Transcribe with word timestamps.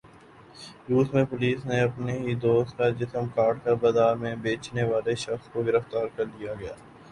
روس 0.89 1.13
میں 1.13 1.23
پولیس 1.25 1.65
نے 1.65 1.79
اپنے 1.81 2.13
ہی 2.19 2.33
دوست 2.37 2.77
کا 2.77 2.89
جسم 2.99 3.27
کاٹ 3.35 3.63
کر 3.63 3.75
بازار 3.83 4.15
میں 4.23 4.35
بیچنے 4.41 4.83
والے 4.85 5.15
شخص 5.27 5.53
کو 5.53 5.63
گرفتار 5.63 6.07
کرلیا 6.15 6.53
گیا 6.53 6.69
ہے 6.71 6.89